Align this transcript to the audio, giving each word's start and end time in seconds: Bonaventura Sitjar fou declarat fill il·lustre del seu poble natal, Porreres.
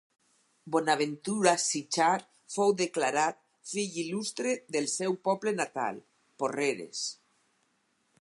Bonaventura 0.75 1.51
Sitjar 1.63 2.15
fou 2.53 2.73
declarat 2.79 3.37
fill 3.73 3.99
il·lustre 4.05 4.55
del 4.77 4.89
seu 4.95 5.15
poble 5.29 5.55
natal, 5.61 6.01
Porreres. 6.45 7.05